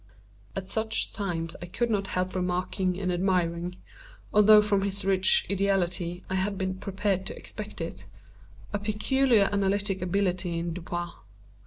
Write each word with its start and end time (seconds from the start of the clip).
At 0.55 0.67
such 0.67 1.13
times 1.13 1.55
I 1.61 1.67
could 1.67 1.91
not 1.91 2.07
help 2.17 2.33
remarking 2.33 2.99
and 2.99 3.11
admiring 3.11 3.77
(although 4.33 4.59
from 4.63 4.81
his 4.81 5.05
rich 5.05 5.45
ideality 5.47 6.23
I 6.27 6.33
had 6.33 6.57
been 6.57 6.73
prepared 6.73 7.23
to 7.27 7.37
expect 7.37 7.79
it) 7.81 8.05
a 8.73 8.79
peculiar 8.79 9.47
analytic 9.51 10.01
ability 10.01 10.57
in 10.57 10.73
Dupin. 10.73 11.09